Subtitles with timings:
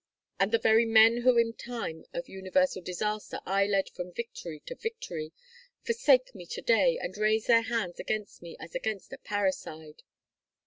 [0.39, 4.73] And the very men whom in time of universal disaster I led from victory to
[4.73, 5.31] victory,
[5.83, 10.01] forsake me to day and raise their hands against me as against a parricide."